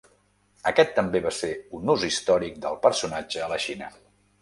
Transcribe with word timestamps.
Aquest 0.71 0.95
també 0.99 1.21
va 1.27 1.35
ser 1.41 1.51
un 1.81 1.93
ús 1.97 2.07
històric 2.09 2.59
del 2.67 2.83
personatge 2.89 3.45
a 3.51 3.55
la 3.57 3.65
Xina. 3.71 3.97